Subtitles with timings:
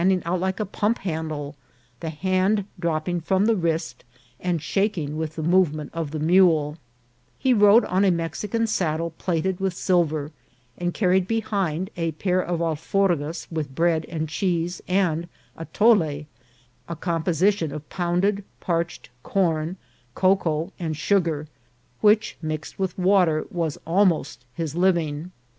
[0.01, 1.55] 141 ing out like a pump handle,
[1.99, 4.03] the hand dropping from the wrist,
[4.39, 6.79] and shaking with the movement of the mule,
[7.37, 10.31] He rode on a Mexican saddle plated with silver,
[10.75, 16.01] and carried behind a pair of alforgas with bread and cheese, and atole,
[16.89, 19.77] a composition of pounded parched corn,
[20.15, 21.45] cocoa, and sugar,
[21.99, 25.31] which, mixed with water, was al most his living.